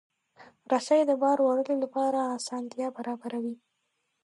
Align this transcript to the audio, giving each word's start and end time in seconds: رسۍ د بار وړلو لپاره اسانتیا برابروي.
رسۍ 0.71 1.01
د 1.07 1.11
بار 1.21 1.37
وړلو 1.41 1.75
لپاره 1.83 2.19
اسانتیا 2.37 2.87
برابروي. 2.97 3.55